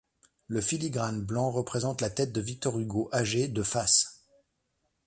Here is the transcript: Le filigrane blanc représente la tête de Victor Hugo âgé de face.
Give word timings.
Le 0.47 0.61
filigrane 0.61 1.21
blanc 1.21 1.51
représente 1.51 2.01
la 2.01 2.09
tête 2.09 2.31
de 2.31 2.41
Victor 2.41 2.79
Hugo 2.79 3.07
âgé 3.13 3.47
de 3.47 3.61
face. 3.61 4.23